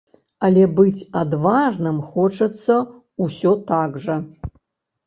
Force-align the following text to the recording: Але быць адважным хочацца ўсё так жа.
Але 0.47 0.61
быць 0.79 1.05
адважным 1.21 2.01
хочацца 2.15 2.79
ўсё 3.27 3.55
так 3.71 3.91
жа. 4.09 4.19